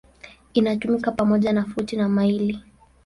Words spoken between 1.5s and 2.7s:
na futi na maili.